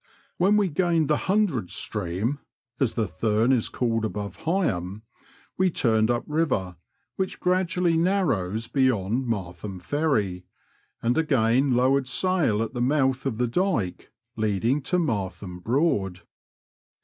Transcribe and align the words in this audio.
When 0.37 0.57
we 0.57 0.67
gained 0.67 1.09
the 1.09 1.29
Hundred 1.29 1.69
Stream 1.69 2.39
(as 2.79 2.93
the 2.93 3.05
Thurn 3.07 3.51
is 3.51 3.69
called 3.69 4.03
above 4.03 4.35
Heigham), 4.45 5.03
we 5.59 5.69
turned 5.69 6.09
up 6.09 6.25
the 6.25 6.33
river, 6.33 6.77
which 7.17 7.39
gradually 7.39 7.95
narrows 7.97 8.67
beyond 8.67 9.27
Martham 9.27 9.79
Perry, 9.79 10.43
And 11.03 11.19
again 11.19 11.75
lowered 11.75 12.07
sail 12.07 12.63
at 12.63 12.73
the 12.73 12.81
mouth 12.81 13.27
of 13.27 13.37
the 13.37 13.45
dyke 13.45 14.11
leading 14.35 14.81
to 14.89 14.97
Martham 14.97 15.61
Broad. 15.61 16.21